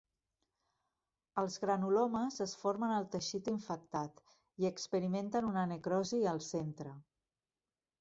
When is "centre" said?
6.53-7.01